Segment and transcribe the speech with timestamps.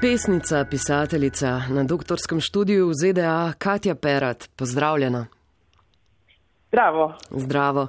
[0.00, 5.26] Pesnica, pisateljica na doktorskem študiju v ZDA Katja Perat, pozdravljena.
[6.68, 7.14] Zdravo.
[7.36, 7.86] Zdravo.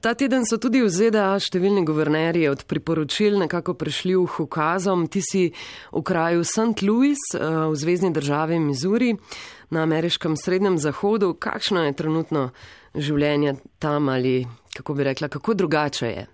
[0.00, 5.04] Ta teden so tudi v ZDA številni guvernerji od priporočil nekako prišli v ukazom.
[5.04, 5.42] Ti si
[5.92, 6.80] v kraju St.
[6.80, 9.12] Louis v zvezdni državi Missouri
[9.68, 11.34] na ameriškem srednjem zahodu.
[11.36, 12.50] Kakšno je trenutno
[12.96, 16.24] življenje tam ali kako bi rekla, kako drugače je?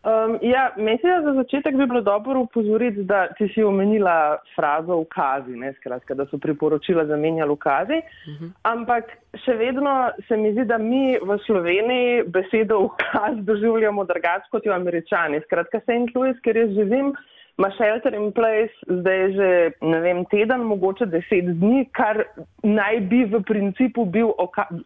[0.00, 4.96] Um, ja, mislim, da za začetek bi bilo dobro upozoriti, da ti si omenila frazo
[4.96, 8.44] ukazi, ne, skratka, da so priporočila zamenjali ukazi, uh mhm.
[8.44, 8.50] -huh.
[8.62, 9.04] ampak
[9.44, 14.72] še vedno se mi zdi, da mi v Sloveniji besedo ukaz doživljamo drugače kot jo
[14.72, 15.40] američani.
[15.40, 16.14] Skratka, St.
[16.14, 17.12] Louis, ker jaz živim,
[17.58, 22.24] ima shelter in place zdaj že, ne vem, teden, mogoče deset dni, kar
[22.62, 24.32] naj bi v principu bil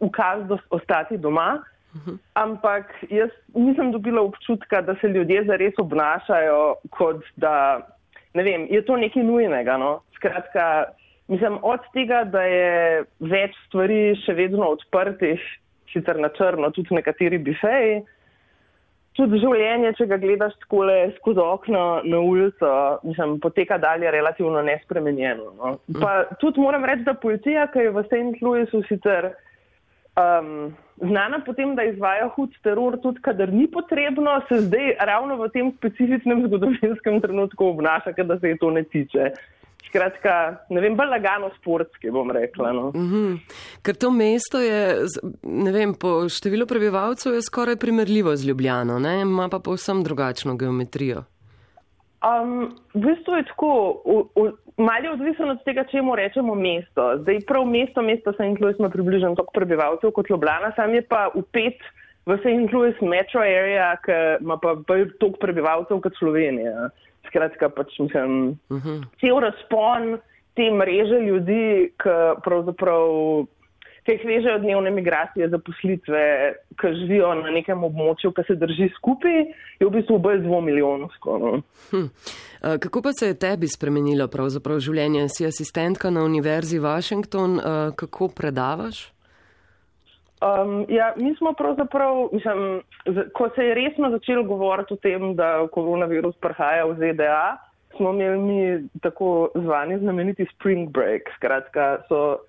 [0.01, 1.62] ukaz ostati doma.
[2.34, 7.55] Ampak jaz nisem dobila občutka, da se ljudje zares obnašajo, kot da
[8.35, 9.77] ne vem, je to nekaj nujnega.
[9.79, 10.01] No?
[10.16, 10.85] Skratka,
[11.29, 15.41] mislim, od tega, da je več stvari še vedno odprtih,
[15.93, 18.02] sicer na črno, tudi nekateri bifeji,
[19.15, 22.73] tudi življenje, če ga gledaš skole skozi okno na ulico,
[23.07, 25.52] mislim, poteka dalje relativno nespremenjeno.
[25.61, 25.77] No?
[26.01, 28.43] Pa tudi moram reči, da policija, ki je v St.
[28.43, 29.30] Louisu sicer
[30.16, 35.48] um, znana potem, da izvaja hud teror, tudi kadar ni potrebno, se zdaj ravno v
[35.54, 39.32] tem specifičnem zgodovinskem trenutku obnaša, da se je to ne tiče.
[39.84, 42.73] Skratka, ne vem, bolj lagano sportski bom rekla.
[42.73, 42.90] No.
[42.95, 43.38] Mm -hmm.
[43.82, 45.04] Ker to mesto je,
[45.43, 49.21] ne vem, po številu prebivalcev je skoraj primerljivo z Ljubljano, ne?
[49.21, 51.24] ima pa povsem drugačno geometrijo.
[52.25, 54.01] Um, v bistvu je tako,
[54.77, 57.19] malo je odvisno od tega, čemu rečemo mesto.
[57.21, 58.61] Zdaj prav mesto, mesto St.
[58.61, 61.77] Louis ima približno toliko prebivalcev kot Ljubljana, sam je pa upet
[62.27, 62.73] v St.
[62.73, 66.89] Louis metro area, ki ima pa bolj toliko prebivalcev kot Slovenija.
[67.28, 68.89] Skratka, pač mislim, uh mhm.
[68.89, 69.05] -huh.
[69.21, 70.19] cel razpon
[70.55, 73.09] te mreže ljudi, ki pravzaprav
[74.05, 76.25] ki jih vežejo dnevne migracije, zaposlitve,
[76.81, 79.41] ki živijo na nekem območju, ki se drži skupaj,
[79.81, 81.39] je v bistvu bolj dvomilijonsko.
[81.41, 81.55] No.
[81.91, 82.11] Hm.
[82.84, 85.28] Kako pa se je tebi spremenilo pravzaprav življenje?
[85.33, 87.59] Si asistentka na Univerzi Washington,
[87.97, 89.09] kako predavaš?
[90.45, 92.83] Um, ja, mi smo pravzaprav, mislim,
[93.33, 97.57] ko se je resno začelo govoriti o tem, da koronavirus prihaja v ZDA,
[97.97, 101.31] smo imeli mi tako zvani znameniti spring break.
[101.37, 102.45] Skratka, so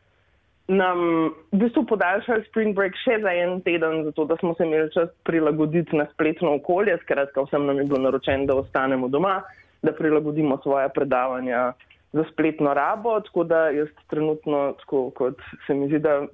[0.68, 4.90] nam v bistvu podaljšali spring break še za en teden, zato da smo se imeli
[4.94, 6.98] čas prilagoditi na spletno okolje.
[7.04, 9.42] Skratka, vsem nam je bilo naročeno, da ostanemo doma,
[9.86, 11.74] da prilagodimo svoje predavanja
[12.14, 13.20] za spletno rabo.
[13.22, 15.38] Tako da jaz trenutno, tako kot
[15.68, 16.26] se mi zdi, da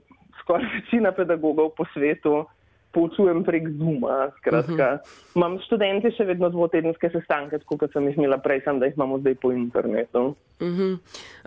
[0.42, 2.46] skoraj večina pedagogov po svetu.
[2.92, 4.31] Poučujem prek Zuma.
[4.38, 4.84] Skratka, uh mhm.
[4.84, 5.36] -huh.
[5.36, 8.96] imam študente še vedno dvotedenske sestanke, tako kot sem jih imela prej, sem, da jih
[8.96, 10.36] imamo zdaj po internetu.
[10.59, 10.98] Uh -huh.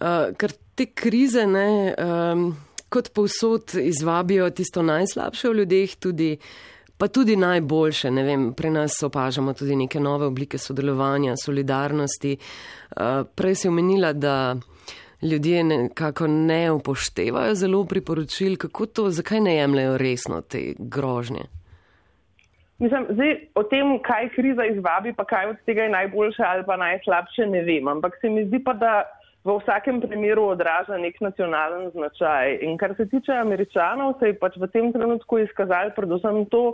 [0.01, 1.95] uh, ker te krize ne.
[1.99, 2.57] Um
[2.95, 6.31] kot povsod izvabijo tisto najslabše v ljudeh, tudi,
[6.99, 8.11] pa tudi najboljše.
[8.11, 12.37] Vem, pri nas opažamo tudi neke nove oblike sodelovanja, solidarnosti.
[12.39, 14.55] Uh, prej si omenila, da
[15.23, 21.51] ljudje nekako ne upoštevajo zelo priporočil, kako to, zakaj ne jemljajo resno te grožnje.
[22.79, 26.77] Mislim, zdaj, o tem, kaj kriza izvabi, pa kaj od tega je najboljše ali pa
[26.77, 27.89] najslabše, ne vem.
[27.89, 28.95] Ampak se mi zdi pa, da
[29.45, 32.59] v vsakem primeru odraža nek nacionalen značaj.
[32.65, 36.73] In kar se tiče američanov, se je pač v tem trenutku izkazalo predvsem to,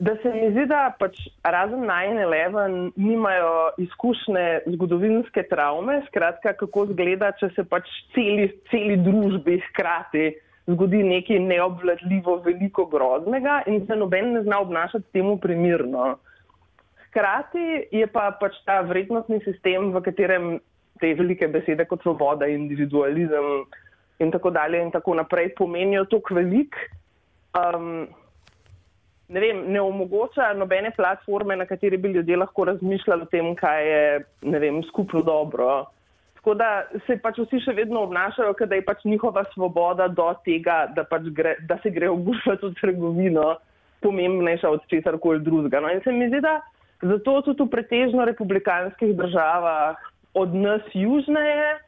[0.00, 4.46] da se mi zdi, da pač razen 9-11 nimajo izkušnje
[4.76, 10.30] zgodovinske travme, skratka, kako zgleda, če se pač celi, celi družbi hkrati
[10.70, 16.14] zgodi nekaj neobvladljivo veliko groznega in se noben ne zna obnašati temu primirno.
[17.08, 20.50] Hkrati je pa pač ta vrednostni sistem, v katerem
[21.00, 23.64] te velike besede kot svoboda, individualizem
[24.20, 26.76] in tako dalje in tako naprej pomenijo toliko velik,
[27.56, 28.08] um,
[29.28, 33.88] ne, vem, ne omogoča nobene platforme, na kateri bi ljudje lahko razmišljali o tem, kaj
[33.88, 35.86] je vem, skupno dobro.
[36.40, 36.68] Tako da
[37.06, 41.28] se pač vsi še vedno obnašajo, da je pač njihova svoboda do tega, da, pač
[41.36, 43.48] gre, da se gre ogušati v trgovino,
[44.00, 45.82] pomembnejša od česar koli drugega.
[45.84, 46.58] No in se mi zdi, da
[47.02, 51.78] zato tudi v pretežno republikanskih državah od nas južneje,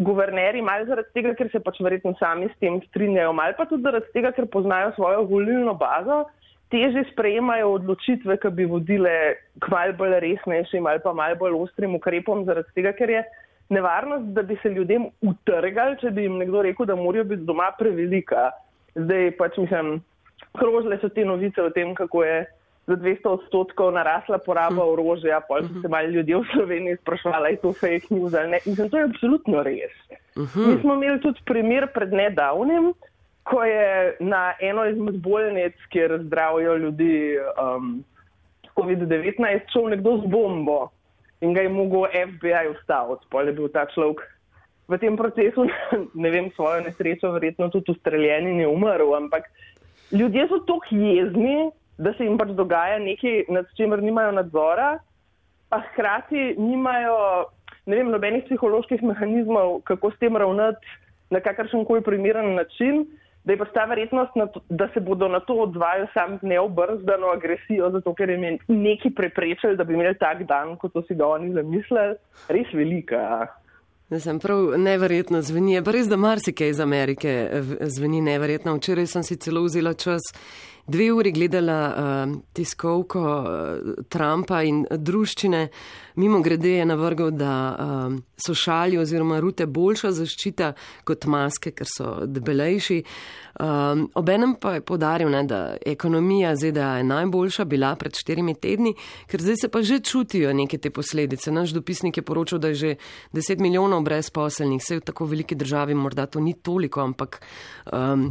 [0.00, 3.84] guvernerji, malo zaradi tega, ker se pač verjetno sami s tem strinjajo, malo pa tudi
[3.84, 6.22] zaradi tega, ker poznajo svojo volilno bazo,
[6.70, 9.14] teže sprejemajo odločitve, ki bi vodile
[9.60, 13.24] k mal bolj resnejšim ali pa mal bolj ostrim ukrepom, zaradi tega, ker je
[13.70, 17.70] nevarnost, da bi se ljudem utrgali, če bi jim nekdo rekel, da morajo biti doma
[17.78, 18.50] prevelika.
[18.96, 20.00] Zdaj pač mislim,
[20.58, 22.40] krožile so te novice o tem, kako je
[22.90, 24.90] za 200 odstotkov narasla poraba hm.
[24.94, 25.90] orožja, pol so se mhm.
[25.90, 28.58] mali ljudje v Sloveniji sprašvali, je to fake news ali ne.
[28.66, 29.94] Mislim, to je absolutno res.
[30.38, 30.66] Mhm.
[30.66, 32.92] Mi smo imeli tudi primer pred nedavnim,
[33.46, 38.04] ko je na eno izmed bolnic, kjer zdravijo ljudi um,
[38.76, 40.90] COVID-19, šel nekdo z bombo
[41.40, 43.26] in ga je mogel FBI ustaviti.
[43.30, 44.20] Pol je bil ta človek
[44.90, 45.66] v tem procesu,
[46.22, 49.46] ne vem, svojo nesrečo, verjetno tudi ustreljen in je umrl, ampak
[50.12, 54.94] ljudje so tako jezni, da se jim pač dogaja nekaj, nad čemer nimajo nadzora,
[55.70, 57.16] pa hkrati nimajo
[57.86, 60.98] ne vem, nobenih psiholoških mehanizmov, kako s tem ravnati
[61.30, 63.04] na kakršen koli primeren način,
[63.44, 67.90] da je pa ta verjetnost, to, da se bodo na to odvajali sam neobrzdano agresijo,
[67.90, 71.26] zato ker jim je neki preprečili, da bi imeli tak dan, kot so si ga
[71.26, 72.18] oni zamislili,
[72.48, 73.46] res velika.
[74.10, 77.62] Ne sem prav neverjetno zveni, je pa res, da marsikaj iz Amerike
[77.94, 78.74] zveni neverjetno.
[78.74, 80.32] Včeraj sem si celo vzela čas
[80.90, 85.68] dve uri gledala uh, tiskovko uh, Trumpa in druščine.
[86.14, 90.72] Mimo grede je navrgal, da uh, so šalji oziroma rute boljša zaščita
[91.06, 92.98] kot maske, ker so debelejši.
[93.60, 98.94] Um, obenem pa je podaril, ne, da ekonomija ZDA je najboljša bila pred štirimi tedni,
[99.28, 101.52] ker zdaj se pa že čutijo neke te posledice.
[101.52, 102.94] Naš dopisnik je poročal, da je že
[103.32, 107.40] deset milijonov brezposelnih, vse v tako veliki državi morda to ni toliko, ampak.
[107.92, 108.30] Um,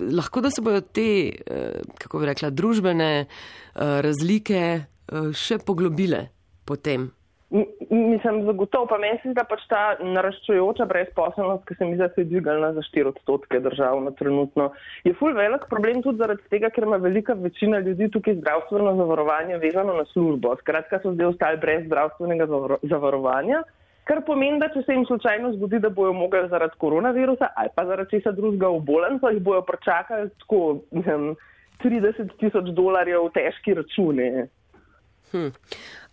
[0.00, 3.28] lahko da se bodo te, eh, kako bi rekla, družbene eh,
[4.02, 6.28] razlike eh, še poglobile
[6.66, 7.10] potem.
[7.50, 12.02] Mislim, zagotovo pa meni se zdi, da pač ta naraščujoča brezposobnost, ki se mi zdi,
[12.02, 14.72] da se je dvigala za 4 odstotke državno trenutno,
[15.06, 19.60] je ful velik problem tudi zaradi tega, ker ima velika večina ljudi tukaj zdravstveno zavarovanje
[19.62, 20.56] vezano na službo.
[20.64, 22.50] Skratka, so zdaj ostali brez zdravstvenega
[22.82, 23.62] zavarovanja.
[24.06, 27.84] Kar pomeni, da če se jim slučajno zgodi, da bojo mogli zaradi koronavirusa ali pa
[27.86, 30.60] zaradi česa drugega obolen, pa jih bojo pričakali tako
[30.90, 31.32] vem,
[31.84, 34.28] 30 tisoč dolarjev težki računi.
[35.32, 35.50] Hm.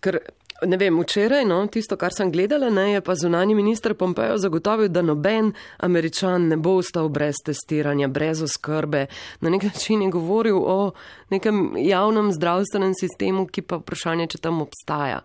[0.01, 0.17] Ker,
[0.65, 4.89] ne vem, včeraj, no, tisto, kar sem gledala, ne, je pa zunani minister Pompejo zagotovil,
[4.89, 9.05] da noben američan ne bo ostal brez testiranja, brez oskrbe.
[9.41, 10.91] Na nek način je govoril o
[11.29, 15.21] nekem javnem zdravstvenem sistemu, ki pa vprašanje, če tam obstaja.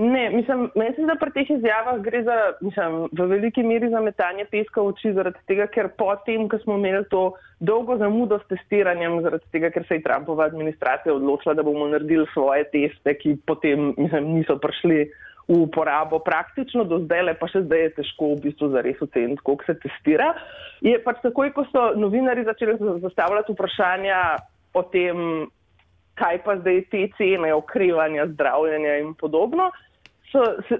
[0.00, 3.90] Ne, mislim, meni se zdi, da pri teh izjavah gre za, mislim, v veliki meri
[3.92, 8.38] za metanje peska v oči, zaradi tega, ker potem, ko smo imeli to dolgo zamudo
[8.40, 13.12] s testiranjem, zaradi tega, ker se je Trumpova administracija odločila, da bomo naredili svoje teste,
[13.18, 15.02] ki potem, mislim, niso prišli
[15.50, 19.44] v uporabo praktično do zdaj, le pa še zdaj je težko v bistvu zares oceniti,
[19.44, 20.30] koliko se testira.
[20.80, 24.24] Je pač takoj, ko so novinari začeli zastavljati vprašanja
[24.72, 25.44] o tem,
[26.16, 29.68] kaj pa zdaj te cene okrevanja, zdravljenja in podobno
[30.32, 30.78] so, se,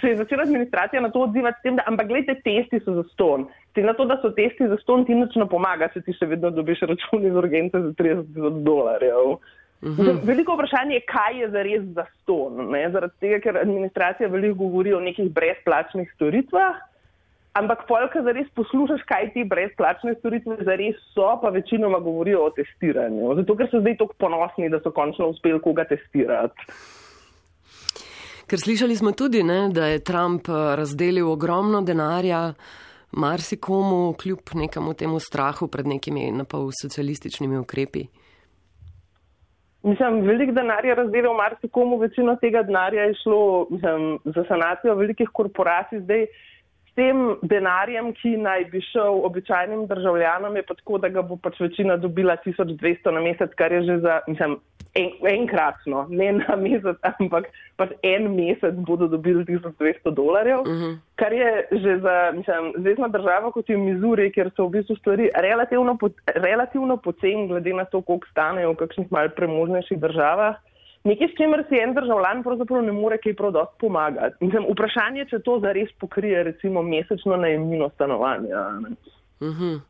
[0.00, 3.02] se je začela administracija na to odzivati s tem, da, ampak gledajte, testi so za
[3.12, 3.48] ston.
[3.72, 6.30] Ti na to, da so testi za ston, ti nič ne pomaga, če ti še
[6.30, 9.36] vedno dobiš račun iz urgence za 30 dolarjev.
[9.84, 10.20] Uhum.
[10.24, 12.70] Veliko vprašanje je, kaj je zares za ston.
[12.72, 12.86] Ne?
[12.90, 16.78] Zaradi tega, ker administracija veliko govori o nekih brezplačnih storitvah,
[17.58, 23.34] ampak polka zares poslušaš, kaj ti brezplačne storitve zares so, pa večinoma govorijo o testiranju.
[23.42, 26.72] Zato, ker so zdaj tako ponosni, da so končno uspeli koga testirati.
[28.46, 32.52] Ker slišali smo tudi, ne, da je Trump eh, razdelil ogromno denarja
[33.12, 38.06] marsikomu, kljub nekemu temu strahu pred nekimi napol socialističnimi ukrepi.
[39.84, 45.28] Mislim, velik denar je razdelil marsikomu, večino tega denarja je šlo mislim, za sanacijo velikih
[45.32, 46.00] korporacij.
[46.00, 46.26] Zdaj,
[46.94, 51.58] tem denarjem, ki naj bi šel običajnim državljanom, je pa tako, da ga bo pač
[51.60, 54.56] večina dobila 1200 na mesec, kar je že za, mislim,
[54.94, 60.84] en, enkratno, ne na mesec, ampak pač en mesec bodo dobili 1200 dolarjev, uh mhm.
[60.84, 60.98] -huh.
[61.16, 65.30] kar je že za, mislim, zvezdna država kot je Mizuri, kjer so v bistvu stvari
[65.34, 70.56] relativno, po, relativno pocen, glede na to, koliko stanejo v kakšnih malj premožnejših državah
[71.04, 74.36] nekaj, s čimer si en državljan pravzaprav ne more kaj prav dosti pomagati.
[74.44, 78.68] Mislim, vprašanje, če to zares pokrije recimo mesečno najemnino stanovanja.
[79.40, 79.48] Uh.
[79.48, 79.80] -huh.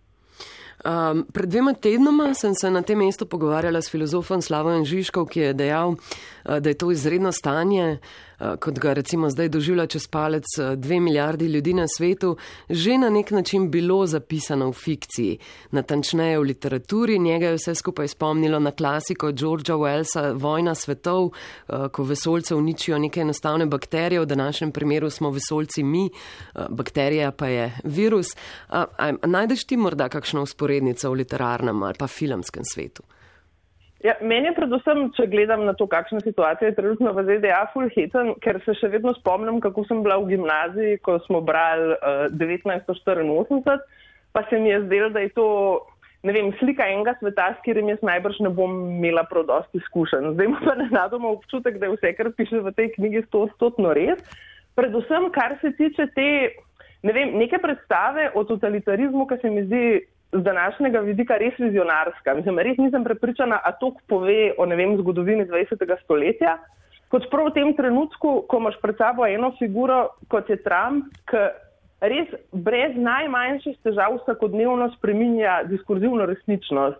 [0.85, 5.41] Um, pred dvema tednoma sem se na tem mestu pogovarjala s filozofom Slavojem Žižkov, ki
[5.41, 7.99] je dejal, uh, da je to izredno stanje,
[8.61, 12.37] kot ga recimo zdaj doživlja čez palec uh, dve milijardi ljudi na svetu,
[12.69, 15.39] že na nek način bilo zapisano v fikciji,
[15.71, 17.19] natančneje v literaturi.
[17.19, 21.31] Njega je vse skupaj spomnilo na klasiko Georgea Wellsa Vojna svetov,
[21.93, 26.11] ko vesolce uničijo neke enostavne bakterije, v današnjem primeru smo vesolci mi,
[26.71, 28.27] bakterija pa je virus.
[29.27, 33.03] Najdeš ti morda kakšno usporednica v literarnem ali pa filmskem svetu?
[34.05, 38.35] Ja, meni je predvsem, če gledam na to, kakšna situacija je trenutno v ZDA, fulheten,
[38.45, 43.79] ker se še vedno spomnim, kako sem bila v gimnaziji, ko smo brali uh, 1984,
[44.37, 45.47] pa se mi je zdelo, da je to
[46.25, 50.31] ne vem, slika enega sveta, s katerim jaz najbrž ne bom imela prav dosti izkušenj.
[50.33, 54.21] Zdaj imam pa nenadoma občutek, da je vse, kar piše v tej knjigi, stotno res.
[54.77, 56.29] Predvsem, kar se tiče te,
[57.05, 59.85] ne vem, neke predstave o totalitarizmu, ki se mi zdi
[60.35, 62.35] z današnjega vidika res vizionarska.
[62.35, 65.85] Mislim, res nisem prepričana, a to pove o, ne vem, zgodovini 20.
[66.03, 66.59] stoletja.
[67.09, 71.45] Kot prav v tem trenutku, ko imaš pred sabo eno figuro, kot je Trump, ki
[72.03, 76.99] res brez najmanjših težav vsakodnevno spreminja diskurzivno resničnost.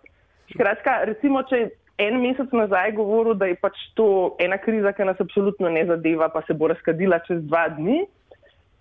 [0.53, 1.67] Skratka, recimo, če
[1.99, 6.29] en mesec nazaj govoril, da je pač to ena kriza, ki nas absolutno ne zadeva,
[6.31, 8.05] pa se bo razkadila čez dva dni,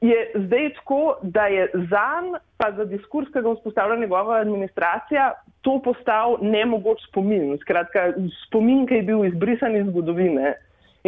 [0.04, 5.32] je zdaj tako, da je zanj, pa za diskurs, ki ga vzpostavlja njegova administracija,
[5.62, 7.58] to postal nemogoč spomin.
[7.62, 8.12] Skratka,
[8.48, 10.58] spomin, ki je bil izbrisan iz zgodovine.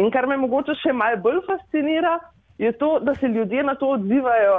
[0.00, 2.18] In kar me mogoče še malo bolj fascinira,
[2.58, 4.56] je to, da se ljudje na to odzivajo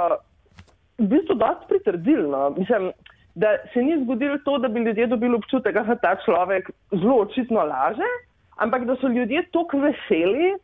[0.98, 2.50] v bistvu dosti pritrdilno.
[2.58, 2.92] Mislim,
[3.34, 7.64] da se ni zgodilo to, da bi ljudje dobili občutek, da ta človek zelo očitno
[7.66, 8.10] laže,
[8.56, 10.54] ampak da so ljudje tako veseli,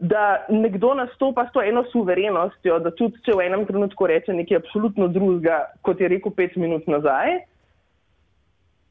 [0.00, 4.62] da nekdo nastopa s to eno suverenostjo, da tudi če v enem trenutku reče nekaj
[4.62, 7.42] absolutno drugega, kot je rekel pet minut nazaj,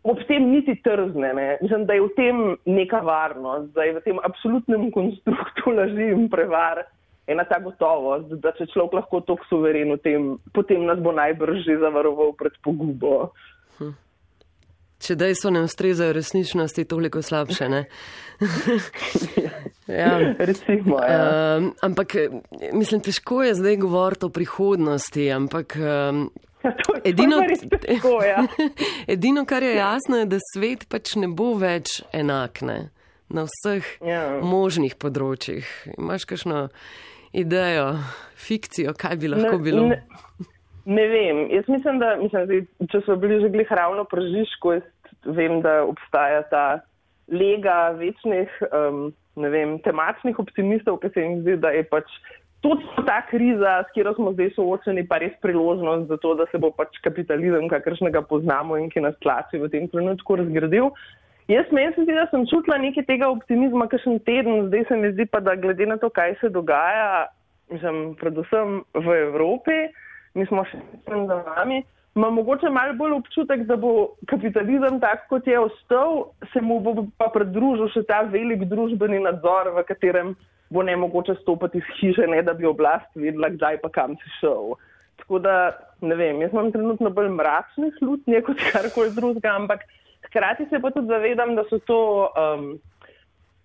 [0.05, 1.33] ob tem niti trzne.
[1.33, 1.47] Ne?
[1.61, 6.29] Mislim, da je v tem neka varnost, da je v tem absolutnem konstruktu laži in
[6.29, 6.85] prevar
[7.29, 11.65] ena ta gotovost, da če človek lahko tako suveren v tem, potem nas bo najbrž
[11.65, 13.33] že zavaroval pred pogubo.
[13.77, 13.93] Hm.
[14.99, 17.85] Če dejstvo ne ustrezajo resničnosti, toliko slabše, ne?
[20.01, 20.11] ja.
[20.39, 21.21] Recimo, ja.
[21.57, 22.15] Um, ampak,
[22.73, 25.79] mislim, težko je zdaj govoriti o prihodnosti, ampak.
[25.79, 26.29] Um,
[26.59, 26.73] Ja,
[27.07, 27.37] edino,
[27.71, 28.41] težko, ja.
[29.15, 32.79] edino, kar je jasno, je, da svet pač ne bo več enak ne?
[33.29, 34.23] na vseh ja.
[34.43, 35.67] možnih področjih.
[35.95, 36.67] Imaš kakšno
[37.37, 37.91] idejo,
[38.39, 39.85] fikcijo, kaj bi lahko ne, bilo?
[39.91, 40.01] Ne,
[40.85, 41.47] ne vem.
[41.51, 44.83] Jaz mislim, da mislim, če so bili že glih ravno pražiško, jaz
[45.25, 46.65] vem, da obstaja ta
[47.29, 52.09] lega večnih um, vem, temačnih optimistov, ki se jim zdi, da je pač
[52.61, 56.59] točno ta kriza, s katero smo zdaj soočeni, pa res priložnost za to, da se
[56.59, 60.91] bo pač kapitalizem, kakršnega poznamo in ki nas tlači v tem trenutku, razgradil.
[61.49, 65.13] Jaz meni se zdi, da sem čutila nekaj tega optimizma, kakšen teden, zdaj se mi
[65.15, 67.29] zdi pa, da glede na to, kaj se dogaja,
[67.71, 69.79] mislim, predvsem v Evropi,
[70.39, 71.81] mi smo še tam za nami,
[72.17, 77.05] imam mogoče malo bolj občutek, da bo kapitalizem tak, kot je ostal, se mu bo
[77.19, 80.33] pa pridružil še ta velik družbeni nadzor, v katerem
[80.73, 84.35] bo ne mogoče stopiti iz hiše, ne da bi oblast vedela, kdaj pa kam si
[84.39, 84.75] šel.
[85.21, 85.55] Tako da,
[86.01, 89.87] ne vem, jaz imam trenutno bolj mračne slutnje kot karkoli drugega, ampak.
[90.29, 91.99] Hkrati se pa tudi zavedam, da so to
[92.37, 92.65] um,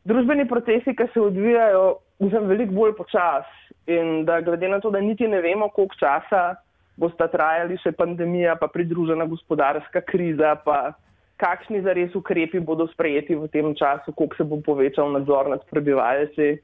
[0.09, 5.00] družbeni procesi, ki se odvijajo mislim, veliko bolj počasi in da glede na to, da
[5.00, 6.54] niti ne vemo, koliko časa
[7.01, 10.95] bosta trajali še pandemija, pa pridružena gospodarska kriza, pa
[11.43, 16.55] kakšni zares ukrepi bodo sprejeti v tem času, koliko se bo povečal nadzor nad prebivalci.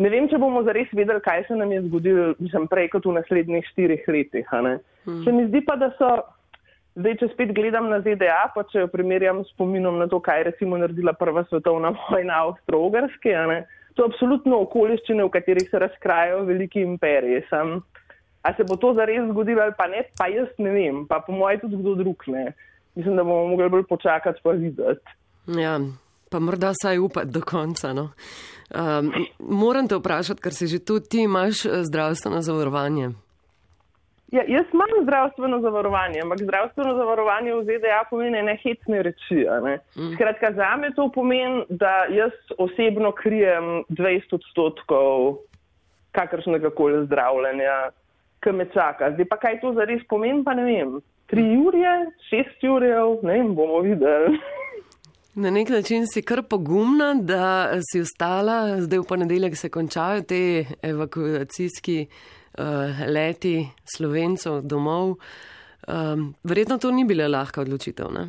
[0.00, 3.18] Ne vem, če bomo zares vedeli, kaj se nam je zgodilo, mislim, prej kot v
[3.18, 4.46] naslednjih štirih letih.
[4.54, 5.24] Hmm.
[5.26, 6.12] Se mi zdi pa, da so
[6.98, 10.40] Zdaj, če spet gledam na ZDA, pa če jo primerjam s spominom na to, kaj
[10.40, 13.34] je recimo naredila prva svetovna vojna Avstro-Ogrske,
[13.94, 17.44] to je absolutno okoliščine, v katerih se razkrajajo veliki imperiji.
[17.50, 17.80] Sam,
[18.42, 21.32] a se bo to zares zgodilo ali pa ne, pa jaz ne vem, pa po
[21.32, 22.52] mojem tudi kdo drug ne.
[22.94, 25.16] Mislim, da bomo mogli bolj počakati pa videti.
[25.46, 25.80] Ja,
[26.30, 27.92] pa morda saj upati do konca.
[27.92, 28.10] No.
[28.70, 33.10] Um, moram te vprašati, ker si že tu, ti imaš eh, zdravstveno zavarovanje.
[34.30, 39.42] Ja, jaz imam zdravstveno zavarovanje, ampak zdravstveno zavarovanje v ZDA pomeni ne hecne reči.
[39.64, 39.78] Ne?
[39.98, 40.12] Mm.
[40.14, 45.40] Skratka, za me to pomeni, da jaz osebno krijem 20 odstotkov
[46.14, 47.90] kakršnega koli zdravljenja,
[48.42, 49.12] ki me čaka.
[49.14, 50.98] Zdaj pa kaj to zares pomeni, pa ne vem.
[51.30, 51.92] Tri urje,
[52.30, 54.40] šest urjev, ne vem, bomo videli.
[55.34, 60.64] Na nek način si kar pogumna, da si ostala, zdaj v ponedeljek se končajo te
[60.82, 65.14] evakuacijski uh, leti slovencev domov.
[65.88, 68.10] Um, verjetno to ni bila lahka odločitev.
[68.12, 68.26] Ne?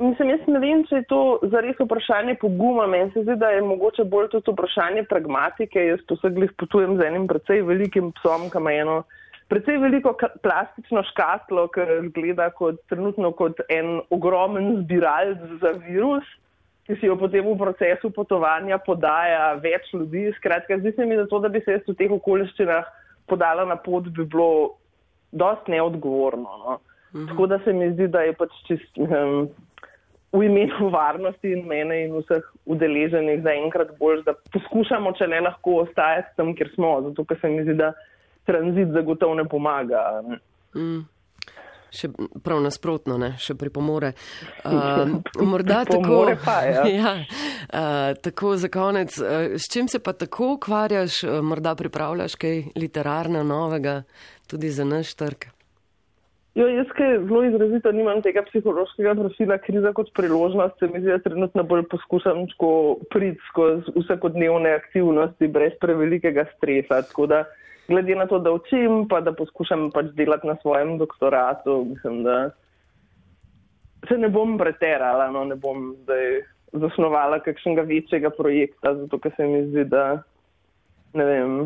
[0.00, 1.22] Mislim, jaz ne vem, če je to
[1.52, 2.86] zares vprašanje poguma.
[2.88, 5.82] Meni se zdi, da je mogoče bolj to vprašanje pragmatike.
[5.88, 6.04] Jaz
[6.36, 9.02] glih potujem z enim precej velikim psom, ki ima eno
[9.50, 10.14] precej veliko
[10.44, 16.26] plastično škatlo, ki zgleda kot, trenutno kot en ogromen zbiralc za virus,
[16.86, 20.28] ki si jo potem v procesu potovanja podaja več ljudi.
[20.38, 22.86] Skratka, zdi se mi, da, to, da bi se jaz v teh okoliščinah
[23.30, 24.76] podala na pot, bi bilo
[25.30, 26.60] dost neodgovorno.
[26.64, 26.78] No.
[27.14, 27.26] Mhm.
[27.32, 29.50] Tako da se mi zdi, da je pač čist, um,
[30.32, 35.80] v imenu varnosti in mene in vseh udeleženih zaenkrat bolj, da poskušamo, če ne lahko
[35.84, 37.90] ostajati tam, kjer smo, zato ker se mi zdi, da
[38.50, 40.04] tranzit zagotovo ne pomaga.
[40.74, 41.00] Mm.
[41.90, 42.10] še
[42.46, 44.12] prav nasprotno, ne, še pripomore.
[44.62, 45.18] Uh,
[45.52, 46.84] morda Pripomore tako, pa, ja.
[47.00, 52.38] ja, uh, tako za konec, uh, s čim se pa tako ukvarjaš, uh, morda pripravljaš
[52.40, 54.02] kaj literarno novega
[54.50, 55.50] tudi za naš trg?
[56.58, 61.12] Jo, jaz, ki zelo izrazito nimam tega psihološkega profila, kriza kot priložnost, se mi zdi,
[61.12, 62.48] da trenutno bolj poskušam
[63.14, 67.04] priti skozi vsakodnevne aktivnosti brez prevelikega stresa.
[67.06, 67.44] Tako da,
[67.90, 72.50] glede na to, da učim, pa da poskušam pač delati na svojem doktoratu, mislim, da
[74.08, 76.40] se ne bom preterala, no, ne bom zdaj
[76.72, 80.22] zasnovala kakšnega večjega projekta, zato ker se mi zdi, da
[81.18, 81.56] ne vem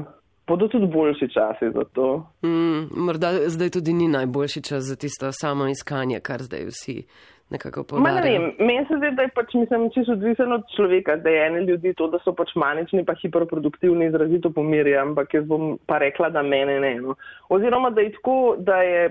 [0.46, 2.26] bodo tudi boljši časi za to.
[2.44, 7.04] Mm, morda zdaj tudi ni najboljši čas za tisto samo iskanje, kar zdaj vsi
[7.50, 8.40] nekako povdarjajo.
[8.58, 11.94] Meni se zdi, da je pač, mislim, čisto odvisen od človeka, da je ene ljudi
[11.94, 16.42] to, da so pač manični pa hiperproduktivni izrazito pomirja, ampak jaz bom pa rekla, da
[16.42, 16.94] mene ne.
[17.00, 17.16] No.
[17.48, 19.10] Oziroma, da je tako, da je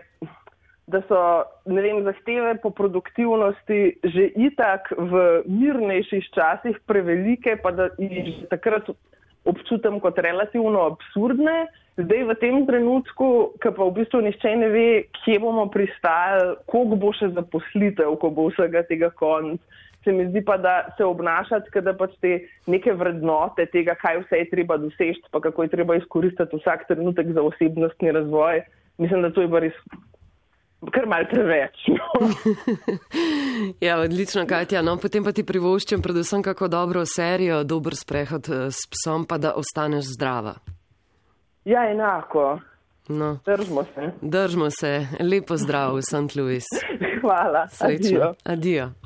[0.88, 1.20] da so
[1.66, 8.92] vem, zahteve po produktivnosti že itak v mirnejših časih prevelike, pa da jih takrat
[9.46, 11.68] občutam kot relativno absurdne.
[11.98, 14.88] Zdaj v tem trenutku, ki pa v bistvu nišče ne ve,
[15.22, 19.62] kje bomo pristali, koliko bo še zaposlitev, ko bo vsega tega konc.
[20.04, 22.34] Se mi zdi pa, da se obnašati, da pač te
[22.68, 27.32] neke vrednote tega, kaj vse je treba doseči, pa kako je treba izkoristiti vsak trenutek
[27.32, 28.66] za osebnostni razvoj,
[28.98, 29.78] mislim, da to je pa res
[30.92, 31.88] kar malce preveč.
[31.88, 32.30] No.
[33.88, 34.82] ja, odlično, Katja.
[34.82, 39.38] No, potem pa ti privoščim predvsem kako dobro serijo, dober sprehod eh, s psom, pa
[39.38, 40.56] da ostaneš zdrava.
[41.66, 42.60] Ja, enako.
[43.08, 43.38] No.
[43.46, 44.12] Držimo se.
[44.22, 45.08] Držimo se.
[45.20, 46.36] Lepo zdrav v St.
[46.36, 46.64] Louis.
[47.22, 47.68] Hvala.
[47.68, 48.20] Srečno.
[48.20, 48.34] Adijo.
[48.44, 49.03] Adijo.